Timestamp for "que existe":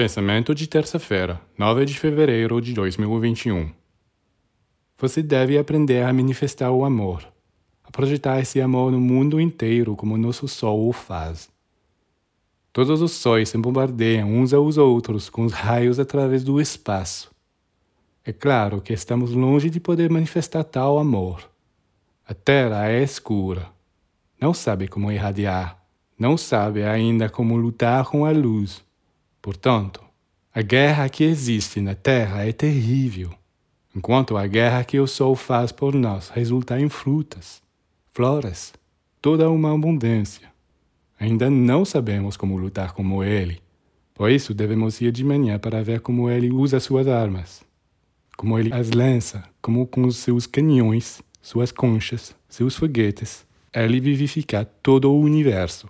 31.08-31.80